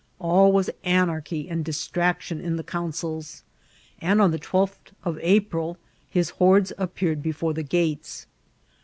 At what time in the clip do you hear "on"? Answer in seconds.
4.19-4.31